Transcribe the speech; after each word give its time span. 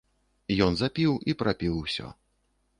Ён 0.67 0.73
запіў 0.79 1.11
і 1.33 1.37
прапіў 1.45 1.73
усё. 1.85 2.13